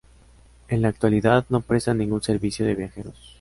[0.67, 3.29] En la actualidad no presta ningún servicio de viajeros.